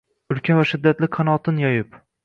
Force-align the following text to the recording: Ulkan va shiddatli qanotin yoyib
Ulkan 0.35 0.59
va 0.61 0.63
shiddatli 0.71 1.11
qanotin 1.19 1.65
yoyib 1.67 1.99